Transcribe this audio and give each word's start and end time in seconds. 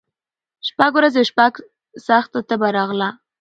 شپږ 0.67 0.91
ورځي 0.95 1.19
او 1.21 1.29
شپي 1.29 1.47
سخته 2.07 2.39
تبه 2.49 2.67
راغله 2.75 3.09